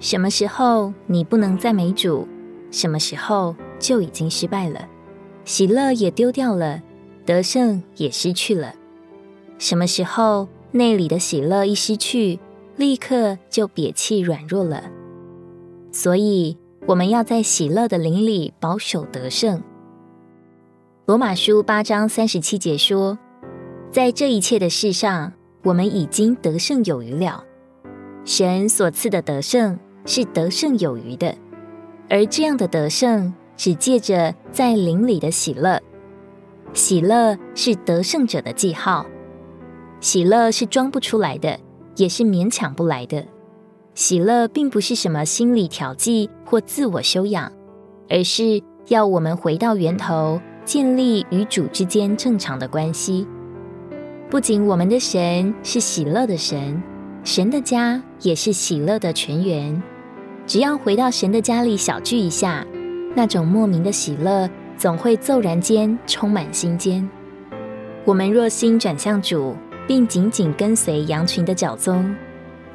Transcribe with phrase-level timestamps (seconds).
[0.00, 2.26] 什么时候你不能赞美主，
[2.70, 4.88] 什么时候就已经失败了，
[5.44, 6.80] 喜乐也丢掉了，
[7.26, 8.74] 得胜也失去了。
[9.58, 12.38] 什么时候内里的喜乐一失去，
[12.76, 14.84] 立刻就瘪气软弱了。
[15.90, 19.60] 所以我们要在喜乐的灵里保守得胜。
[21.06, 23.18] 罗马书八章三十七节说，
[23.90, 25.32] 在这一切的事上，
[25.64, 27.42] 我们已经得胜有余了。
[28.24, 31.34] 神所赐的得胜是得胜有余的，
[32.08, 35.78] 而这样的得胜只借着在灵里的喜乐。
[36.72, 39.04] 喜乐是得胜者的记号，
[40.00, 41.60] 喜乐是装不出来的，
[41.96, 43.22] 也是勉强不来的。
[43.94, 47.52] 喜乐并不是什么心理调剂或自我修养，
[48.08, 53.28] 而是要我们回到源头，建立与主之间正常的关系。
[54.30, 56.82] 不仅我们的神是喜乐的神。
[57.24, 59.82] 神的家也是喜乐的泉源，
[60.48, 62.66] 只要回到神的家里小聚一下，
[63.14, 67.06] 那种莫名的喜乐总会骤然间充满心间。
[68.06, 69.54] 我们若心转向主，
[69.86, 72.16] 并紧紧跟随羊群的脚踪，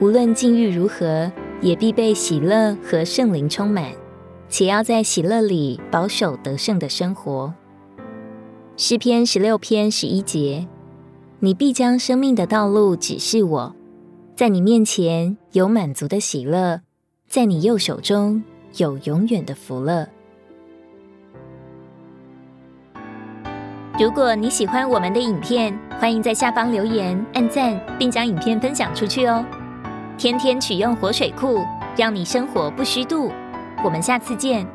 [0.00, 3.90] 无论境遇如何，也必被喜乐和圣灵充满，
[4.50, 7.54] 且要在喜乐里保守得胜的生活。
[8.76, 10.68] 诗篇十六篇十一节：
[11.40, 13.74] 你必将生命的道路指示我。
[14.36, 16.80] 在你面前有满足的喜乐，
[17.32, 18.44] 在你右手中
[18.76, 20.06] 有永远的福乐。
[23.98, 29.42] 如果你喜欢我们的影片，欢迎在下方留言、按赞，并将影片分享出去哦。
[30.18, 31.64] 天天取用活水库，
[31.96, 33.32] 让你生活不虚度。
[33.82, 34.66] 我们下次见。